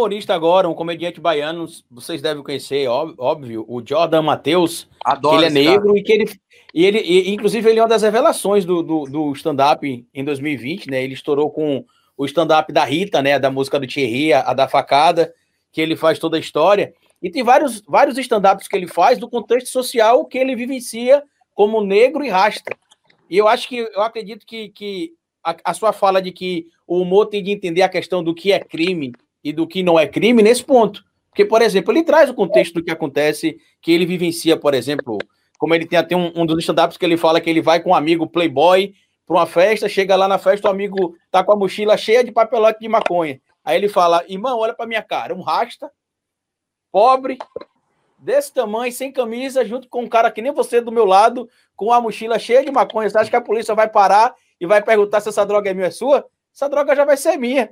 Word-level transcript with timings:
humorista 0.00 0.34
agora, 0.34 0.68
um 0.68 0.74
comediante 0.74 1.20
baiano, 1.20 1.66
vocês 1.90 2.22
devem 2.22 2.42
conhecer, 2.42 2.88
óbvio, 2.88 3.64
o 3.68 3.86
Jordan 3.86 4.22
Matheus. 4.22 4.88
Adoro. 5.04 5.36
Ele 5.36 5.46
é 5.46 5.50
negro 5.50 5.88
cara. 5.88 5.98
e 5.98 6.02
que 6.02 6.12
ele. 6.12 6.40
E 6.72 6.84
ele, 6.84 6.98
e, 7.00 7.30
inclusive, 7.30 7.68
ele 7.68 7.80
é 7.80 7.82
uma 7.82 7.88
das 7.88 8.02
revelações 8.02 8.64
do, 8.64 8.82
do, 8.82 9.04
do 9.04 9.32
stand-up 9.32 10.06
em 10.14 10.24
2020, 10.24 10.88
né? 10.88 11.02
Ele 11.02 11.14
estourou 11.14 11.50
com 11.50 11.84
o 12.16 12.24
stand-up 12.24 12.72
da 12.72 12.84
Rita, 12.84 13.20
né? 13.20 13.38
Da 13.38 13.50
música 13.50 13.78
do 13.78 13.86
Thierry, 13.86 14.32
a, 14.32 14.40
a 14.42 14.54
da 14.54 14.68
facada, 14.68 15.34
que 15.72 15.80
ele 15.80 15.96
faz 15.96 16.18
toda 16.18 16.36
a 16.36 16.40
história. 16.40 16.94
E 17.20 17.28
tem 17.28 17.42
vários, 17.42 17.82
vários 17.86 18.16
stand-ups 18.18 18.68
que 18.68 18.76
ele 18.76 18.86
faz 18.86 19.18
do 19.18 19.28
contexto 19.28 19.68
social 19.68 20.24
que 20.24 20.38
ele 20.38 20.56
vivencia 20.56 21.22
como 21.54 21.84
negro 21.84 22.24
e 22.24 22.28
rasta. 22.28 22.74
E 23.28 23.36
eu 23.36 23.46
acho 23.46 23.68
que 23.68 23.78
eu 23.78 24.02
acredito 24.02 24.46
que, 24.46 24.68
que 24.70 25.12
a, 25.44 25.56
a, 25.64 25.74
sua 25.74 25.92
fala 25.92 26.22
de 26.22 26.32
que 26.32 26.68
o 26.86 27.00
humor 27.00 27.26
tem 27.26 27.42
de 27.42 27.50
entender 27.50 27.82
a 27.82 27.88
questão 27.88 28.22
do 28.22 28.34
que 28.34 28.52
é 28.52 28.60
crime 28.60 29.12
e 29.42 29.52
do 29.52 29.66
que 29.66 29.82
não 29.82 29.98
é 29.98 30.06
crime 30.06 30.42
nesse 30.42 30.64
ponto. 30.64 31.04
Porque, 31.30 31.44
por 31.44 31.62
exemplo, 31.62 31.92
ele 31.92 32.02
traz 32.02 32.28
o 32.28 32.34
contexto 32.34 32.74
do 32.74 32.84
que 32.84 32.90
acontece, 32.90 33.58
que 33.80 33.92
ele 33.92 34.04
vivencia, 34.04 34.56
por 34.56 34.74
exemplo, 34.74 35.18
como 35.58 35.74
ele 35.74 35.86
tem 35.86 35.98
até 35.98 36.16
um, 36.16 36.32
um 36.34 36.44
dos 36.44 36.58
stand-ups 36.58 36.96
que 36.96 37.04
ele 37.04 37.16
fala 37.16 37.40
que 37.40 37.48
ele 37.48 37.62
vai 37.62 37.80
com 37.80 37.90
um 37.90 37.94
amigo 37.94 38.26
playboy 38.26 38.92
para 39.26 39.36
uma 39.36 39.46
festa, 39.46 39.88
chega 39.88 40.16
lá 40.16 40.26
na 40.26 40.38
festa, 40.38 40.68
o 40.68 40.70
amigo 40.70 41.14
tá 41.30 41.44
com 41.44 41.52
a 41.52 41.56
mochila 41.56 41.96
cheia 41.96 42.24
de 42.24 42.32
papelote 42.32 42.80
de 42.80 42.88
maconha. 42.88 43.40
Aí 43.64 43.76
ele 43.76 43.88
fala, 43.88 44.24
irmão, 44.28 44.58
olha 44.58 44.74
para 44.74 44.86
minha 44.86 45.02
cara, 45.02 45.34
um 45.34 45.40
rasta, 45.40 45.90
pobre, 46.90 47.38
desse 48.18 48.52
tamanho, 48.52 48.92
sem 48.92 49.12
camisa, 49.12 49.64
junto 49.64 49.88
com 49.88 50.02
um 50.02 50.08
cara 50.08 50.30
que 50.30 50.42
nem 50.42 50.52
você 50.52 50.80
do 50.80 50.92
meu 50.92 51.04
lado, 51.04 51.48
com 51.74 51.92
a 51.92 52.00
mochila 52.00 52.38
cheia 52.38 52.64
de 52.64 52.70
maconha. 52.70 53.08
Você 53.08 53.18
acha 53.18 53.30
que 53.30 53.36
a 53.36 53.40
polícia 53.40 53.74
vai 53.74 53.88
parar 53.88 54.34
e 54.60 54.66
vai 54.66 54.82
perguntar 54.82 55.20
se 55.20 55.28
essa 55.28 55.44
droga 55.46 55.70
é 55.70 55.74
minha 55.74 55.86
ou 55.86 55.88
é 55.88 55.92
sua? 55.92 56.26
Essa 56.54 56.68
droga 56.68 56.94
já 56.94 57.04
vai 57.04 57.16
ser 57.16 57.36
minha. 57.36 57.70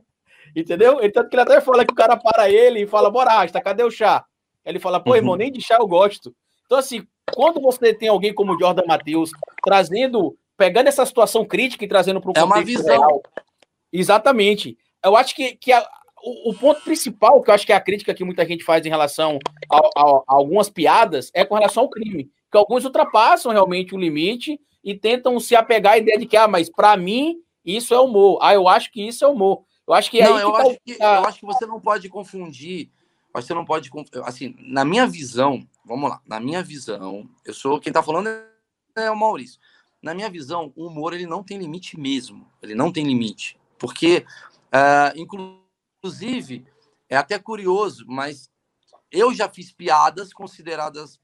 Entendeu? 0.54 1.00
Ele, 1.00 1.12
tanto 1.12 1.28
que 1.28 1.36
ele 1.36 1.42
até 1.42 1.60
fala 1.60 1.84
que 1.84 1.92
o 1.92 1.96
cara 1.96 2.16
para 2.16 2.50
ele 2.50 2.82
e 2.82 2.86
fala, 2.86 3.10
bora, 3.10 3.30
Rasta, 3.30 3.60
cadê 3.60 3.82
o 3.82 3.90
chá? 3.90 4.24
Ele 4.64 4.78
fala, 4.78 5.00
pô, 5.00 5.16
irmão, 5.16 5.32
uhum. 5.32 5.38
nem 5.38 5.52
de 5.52 5.60
chá 5.60 5.76
eu 5.80 5.86
gosto. 5.86 6.34
Então, 6.66 6.78
assim, 6.78 7.06
quando 7.34 7.60
você 7.60 7.94
tem 7.94 8.08
alguém 8.08 8.34
como 8.34 8.54
o 8.54 8.58
Jordan 8.58 8.84
Matheus 8.86 9.30
trazendo, 9.64 10.36
pegando 10.56 10.88
essa 10.88 11.06
situação 11.06 11.44
crítica 11.44 11.84
e 11.84 11.88
trazendo 11.88 12.20
para 12.20 12.30
o 12.30 12.32
É 12.36 12.44
uma 12.44 12.62
visão. 12.62 12.98
Real, 12.98 13.22
exatamente. 13.92 14.76
Eu 15.02 15.16
acho 15.16 15.34
que, 15.34 15.56
que 15.56 15.72
a, 15.72 15.86
o, 16.22 16.50
o, 16.50 16.54
ponto 16.54 16.82
principal, 16.82 17.42
que 17.42 17.50
eu 17.50 17.54
acho 17.54 17.64
que 17.64 17.72
é 17.72 17.76
a 17.76 17.80
crítica 17.80 18.14
que 18.14 18.24
muita 18.24 18.44
gente 18.44 18.64
faz 18.64 18.84
em 18.84 18.90
relação 18.90 19.38
a, 19.70 19.76
a, 19.78 20.02
a 20.02 20.22
algumas 20.26 20.68
piadas, 20.68 21.30
é 21.34 21.44
com 21.44 21.54
relação 21.54 21.84
ao 21.84 21.90
crime. 21.90 22.30
Que 22.50 22.58
alguns 22.58 22.84
ultrapassam 22.84 23.52
realmente 23.52 23.94
o 23.94 23.98
limite 23.98 24.60
e 24.82 24.94
tentam 24.94 25.38
se 25.38 25.54
apegar 25.54 25.94
à 25.94 25.98
ideia 25.98 26.18
de 26.18 26.26
que, 26.26 26.36
ah, 26.36 26.48
mas 26.48 26.70
para 26.70 26.96
mim 26.96 27.36
isso 27.64 27.94
é 27.94 28.00
humor. 28.00 28.38
Ah, 28.40 28.54
eu 28.54 28.66
acho 28.68 28.90
que 28.90 29.06
isso 29.06 29.24
é 29.24 29.28
humor. 29.28 29.64
Eu 29.88 29.94
acho 29.94 30.10
que 30.10 30.20
é 30.20 30.28
não, 30.28 30.38
eu, 30.38 30.52
tá 30.52 30.58
acho 30.58 30.78
que, 30.84 30.92
eu 30.92 31.24
acho 31.24 31.40
que 31.40 31.46
você 31.46 31.64
não 31.64 31.80
pode 31.80 32.10
confundir. 32.10 32.90
Você 33.32 33.54
não 33.54 33.64
pode. 33.64 33.90
Assim, 34.22 34.54
na 34.58 34.84
minha 34.84 35.06
visão, 35.06 35.66
vamos 35.82 36.10
lá, 36.10 36.20
na 36.26 36.38
minha 36.38 36.62
visão, 36.62 37.26
eu 37.42 37.54
sou. 37.54 37.80
Quem 37.80 37.90
tá 37.90 38.02
falando 38.02 38.28
é 38.94 39.10
o 39.10 39.16
Maurício. 39.16 39.58
Na 40.02 40.12
minha 40.14 40.28
visão, 40.28 40.72
o 40.76 40.86
humor 40.86 41.14
ele 41.14 41.26
não 41.26 41.42
tem 41.42 41.56
limite 41.56 41.98
mesmo. 41.98 42.46
Ele 42.60 42.74
não 42.74 42.92
tem 42.92 43.04
limite. 43.04 43.58
Porque, 43.78 44.26
uh, 44.66 45.16
inclusive, 45.16 46.66
é 47.08 47.16
até 47.16 47.38
curioso, 47.38 48.04
mas 48.06 48.50
eu 49.10 49.32
já 49.32 49.48
fiz 49.48 49.72
piadas 49.72 50.34
consideradas 50.34 51.18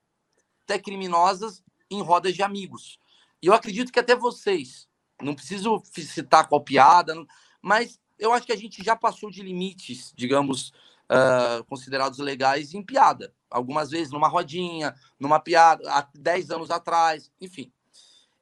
até 0.62 0.78
criminosas 0.78 1.62
em 1.90 2.00
rodas 2.00 2.34
de 2.34 2.42
amigos. 2.42 2.98
E 3.42 3.46
eu 3.46 3.52
acredito 3.52 3.92
que 3.92 4.00
até 4.00 4.16
vocês, 4.16 4.88
não 5.20 5.34
preciso 5.34 5.82
citar 5.92 6.48
qual 6.48 6.62
piada, 6.62 7.14
mas 7.60 8.00
eu 8.24 8.32
acho 8.32 8.46
que 8.46 8.52
a 8.52 8.56
gente 8.56 8.82
já 8.82 8.96
passou 8.96 9.30
de 9.30 9.42
limites, 9.42 10.12
digamos, 10.16 10.72
uh, 11.04 11.64
considerados 11.64 12.18
legais 12.18 12.74
em 12.74 12.82
piada. 12.82 13.34
Algumas 13.50 13.90
vezes 13.90 14.12
numa 14.12 14.28
rodinha, 14.28 14.94
numa 15.18 15.38
piada, 15.38 15.88
há 15.92 16.08
10 16.14 16.50
anos 16.50 16.70
atrás, 16.70 17.30
enfim. 17.40 17.72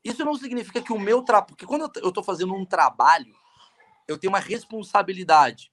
Isso 0.04 0.24
não 0.24 0.34
significa 0.36 0.80
que 0.80 0.92
o 0.92 0.98
meu 0.98 1.22
trabalho. 1.22 1.48
Porque 1.48 1.66
quando 1.66 1.90
eu 2.00 2.08
estou 2.08 2.24
fazendo 2.24 2.54
um 2.54 2.64
trabalho, 2.64 3.34
eu 4.08 4.18
tenho 4.18 4.32
uma 4.32 4.40
responsabilidade. 4.40 5.72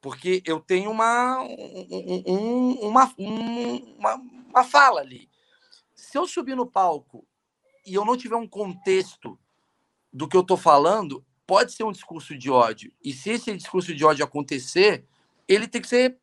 Porque 0.00 0.42
eu 0.44 0.60
tenho 0.60 0.90
uma, 0.90 1.40
um, 1.40 2.22
um, 2.26 2.72
uma, 2.88 3.14
um, 3.18 3.76
uma, 3.98 4.14
uma 4.14 4.64
fala 4.64 5.00
ali. 5.00 5.28
Se 5.94 6.16
eu 6.18 6.26
subir 6.26 6.54
no 6.54 6.66
palco 6.66 7.26
e 7.84 7.94
eu 7.94 8.04
não 8.04 8.16
tiver 8.16 8.36
um 8.36 8.46
contexto 8.46 9.38
do 10.12 10.28
que 10.28 10.36
eu 10.36 10.42
estou 10.42 10.56
falando, 10.56 11.24
pode 11.46 11.72
ser 11.72 11.84
um 11.84 11.92
discurso 11.92 12.36
de 12.36 12.50
ódio. 12.50 12.92
E 13.02 13.12
se 13.12 13.30
esse 13.30 13.56
discurso 13.56 13.94
de 13.94 14.04
ódio 14.04 14.24
acontecer, 14.24 15.06
ele 15.46 15.68
tem 15.68 15.80
que 15.80 15.88
ser, 15.88 16.18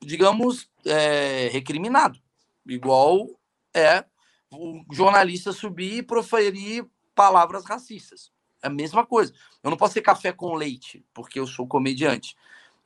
digamos, 0.00 0.70
é, 0.86 1.48
recriminado. 1.52 2.20
Igual 2.66 3.28
é 3.74 4.04
o 4.50 4.84
jornalista 4.92 5.52
subir 5.52 5.98
e 5.98 6.02
proferir 6.02 6.86
palavras 7.14 7.64
racistas. 7.64 8.32
É 8.62 8.68
a 8.68 8.70
mesma 8.70 9.04
coisa. 9.04 9.32
Eu 9.62 9.70
não 9.70 9.76
posso 9.76 9.94
ser 9.94 10.02
café 10.02 10.32
com 10.32 10.54
leite, 10.54 11.04
porque 11.12 11.38
eu 11.38 11.46
sou 11.46 11.66
comediante. 11.66 12.36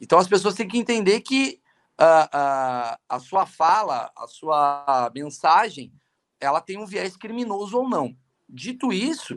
Então 0.01 0.19
as 0.19 0.27
pessoas 0.27 0.55
têm 0.55 0.67
que 0.67 0.79
entender 0.79 1.21
que 1.21 1.61
a, 1.99 2.29
a, 2.33 2.99
a 3.09 3.21
sua 3.21 3.45
fala, 3.45 4.11
a 4.17 4.27
sua 4.27 5.11
mensagem, 5.15 5.93
ela 6.41 6.61
tem 6.61 6.79
um 6.79 6.87
viés 6.87 7.17
criminoso 7.17 7.77
ou 7.79 7.89
não. 7.89 8.17
Dito 8.49 8.93
isso, 8.93 9.37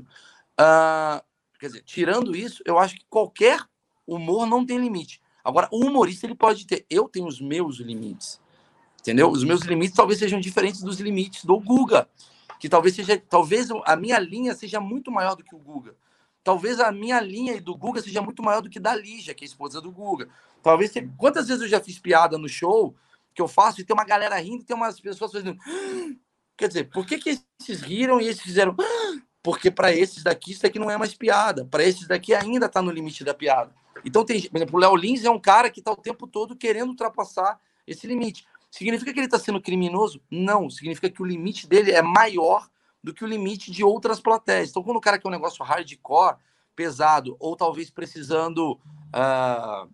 uh, 0.59 1.21
Quer 1.61 1.67
dizer, 1.67 1.83
tirando 1.83 2.35
isso, 2.35 2.63
eu 2.65 2.79
acho 2.79 2.95
que 2.95 3.05
qualquer 3.07 3.63
humor 4.07 4.47
não 4.47 4.65
tem 4.65 4.79
limite. 4.79 5.21
Agora, 5.43 5.69
o 5.71 5.85
humorista 5.85 6.25
ele 6.25 6.33
pode 6.33 6.65
ter. 6.65 6.87
Eu 6.89 7.07
tenho 7.07 7.27
os 7.27 7.39
meus 7.39 7.77
limites. 7.77 8.41
Entendeu? 8.99 9.29
Os 9.29 9.43
meus 9.43 9.61
limites 9.61 9.95
talvez 9.95 10.17
sejam 10.17 10.39
diferentes 10.39 10.81
dos 10.81 10.99
limites 10.99 11.45
do 11.45 11.59
Guga. 11.59 12.09
Que 12.59 12.67
talvez 12.67 12.95
seja. 12.95 13.15
Talvez 13.29 13.69
a 13.85 13.95
minha 13.95 14.17
linha 14.17 14.55
seja 14.55 14.79
muito 14.79 15.11
maior 15.11 15.35
do 15.35 15.43
que 15.43 15.53
o 15.53 15.59
Guga. 15.59 15.95
Talvez 16.43 16.79
a 16.79 16.91
minha 16.91 17.21
linha 17.21 17.61
do 17.61 17.75
Guga 17.75 18.01
seja 18.01 18.23
muito 18.23 18.41
maior 18.41 18.61
do 18.61 18.69
que 18.69 18.79
da 18.79 18.95
Lígia, 18.95 19.35
que 19.35 19.43
é 19.43 19.45
a 19.45 19.49
esposa 19.49 19.79
do 19.79 19.91
Guga. 19.91 20.29
Talvez. 20.63 20.91
Quantas 21.15 21.47
vezes 21.47 21.61
eu 21.61 21.69
já 21.69 21.79
fiz 21.79 21.99
piada 21.99 22.39
no 22.39 22.49
show 22.49 22.95
que 23.35 23.41
eu 23.41 23.47
faço 23.47 23.81
e 23.81 23.83
tem 23.83 23.93
uma 23.93 24.03
galera 24.03 24.35
rindo 24.39 24.63
e 24.63 24.65
tem 24.65 24.75
umas 24.75 24.99
pessoas 24.99 25.31
fazendo. 25.31 25.59
Quer 26.57 26.69
dizer, 26.69 26.89
por 26.89 27.05
que, 27.05 27.19
que 27.19 27.39
esses 27.59 27.81
riram 27.81 28.19
e 28.19 28.27
esses 28.27 28.41
fizeram 28.41 28.75
porque 29.43 29.71
para 29.71 29.91
esses 29.91 30.23
daqui 30.23 30.51
isso 30.51 30.61
daqui 30.61 30.79
não 30.79 30.89
é 30.89 30.97
mais 30.97 31.13
piada, 31.13 31.65
para 31.65 31.83
esses 31.83 32.07
daqui 32.07 32.33
ainda 32.33 32.67
está 32.67 32.81
no 32.81 32.91
limite 32.91 33.23
da 33.23 33.33
piada. 33.33 33.73
Então 34.05 34.23
tem, 34.23 34.41
por 34.41 34.57
exemplo, 34.57 34.75
o 34.77 34.79
Léo 34.79 34.95
Lins 34.95 35.23
é 35.23 35.29
um 35.29 35.39
cara 35.39 35.69
que 35.69 35.79
está 35.79 35.91
o 35.91 35.97
tempo 35.97 36.27
todo 36.27 36.55
querendo 36.55 36.89
ultrapassar 36.89 37.59
esse 37.85 38.07
limite. 38.07 38.45
Significa 38.69 39.11
que 39.11 39.19
ele 39.19 39.27
está 39.27 39.37
sendo 39.37 39.61
criminoso? 39.61 40.21
Não, 40.29 40.69
significa 40.69 41.09
que 41.09 41.21
o 41.21 41.25
limite 41.25 41.67
dele 41.67 41.91
é 41.91 42.01
maior 42.01 42.69
do 43.03 43.13
que 43.13 43.23
o 43.23 43.27
limite 43.27 43.71
de 43.71 43.83
outras 43.83 44.19
plateias. 44.19 44.69
Então, 44.69 44.83
quando 44.83 44.97
o 44.97 45.01
cara 45.01 45.19
quer 45.19 45.27
um 45.27 45.31
negócio 45.31 45.63
hardcore, 45.63 46.37
pesado, 46.75 47.35
ou 47.39 47.55
talvez 47.55 47.89
precisando, 47.89 48.73
uh, 48.73 49.91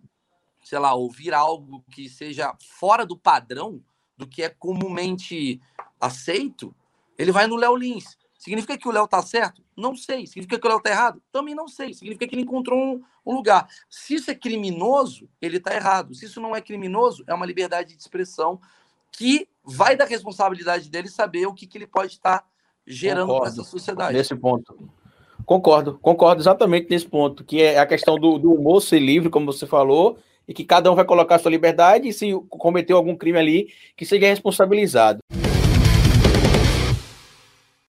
sei 0.62 0.78
lá, 0.78 0.94
ouvir 0.94 1.34
algo 1.34 1.82
que 1.90 2.08
seja 2.08 2.54
fora 2.60 3.04
do 3.04 3.16
padrão 3.16 3.82
do 4.16 4.26
que 4.26 4.42
é 4.42 4.48
comumente 4.48 5.60
aceito, 6.00 6.74
ele 7.16 7.32
vai 7.32 7.46
no 7.46 7.56
Léo 7.56 7.76
Lins. 7.76 8.16
Significa 8.38 8.78
que 8.78 8.88
o 8.88 8.92
Léo 8.92 9.08
tá 9.08 9.20
certo? 9.20 9.60
Não 9.76 9.96
sei. 9.96 10.24
Significa 10.26 10.60
que 10.60 10.66
o 10.66 10.70
Léo 10.70 10.80
tá 10.80 10.90
errado? 10.90 11.20
Também 11.32 11.56
não 11.56 11.66
sei. 11.66 11.92
Significa 11.92 12.26
que 12.26 12.36
ele 12.36 12.42
encontrou 12.42 12.78
um, 12.78 13.02
um, 13.26 13.34
lugar. 13.34 13.66
Se 13.90 14.14
isso 14.14 14.30
é 14.30 14.34
criminoso, 14.34 15.28
ele 15.42 15.58
tá 15.58 15.74
errado. 15.74 16.14
Se 16.14 16.26
isso 16.26 16.40
não 16.40 16.54
é 16.54 16.60
criminoso, 16.60 17.24
é 17.26 17.34
uma 17.34 17.44
liberdade 17.44 17.96
de 17.96 18.00
expressão 18.00 18.60
que 19.10 19.48
vai 19.64 19.96
da 19.96 20.04
responsabilidade 20.04 20.88
dele 20.88 21.08
saber 21.08 21.46
o 21.46 21.52
que, 21.52 21.66
que 21.66 21.76
ele 21.76 21.86
pode 21.86 22.12
estar 22.12 22.38
tá 22.38 22.44
gerando 22.86 23.36
para 23.36 23.48
essa 23.48 23.64
sociedade. 23.64 24.16
Nesse 24.16 24.36
ponto. 24.36 24.88
Concordo, 25.44 25.98
concordo 26.00 26.40
exatamente 26.40 26.88
nesse 26.90 27.06
ponto, 27.06 27.42
que 27.42 27.60
é 27.60 27.78
a 27.78 27.86
questão 27.86 28.16
do, 28.16 28.38
do 28.38 28.52
humor 28.52 28.80
ser 28.80 29.00
livre, 29.00 29.30
como 29.30 29.46
você 29.46 29.66
falou, 29.66 30.18
e 30.46 30.54
que 30.54 30.62
cada 30.62 30.92
um 30.92 30.94
vai 30.94 31.04
colocar 31.04 31.36
a 31.36 31.38
sua 31.38 31.50
liberdade 31.50 32.06
e 32.06 32.12
se 32.12 32.32
cometeu 32.50 32.96
algum 32.96 33.16
crime 33.16 33.38
ali, 33.38 33.72
que 33.96 34.06
seja 34.06 34.26
responsabilizado. 34.26 35.18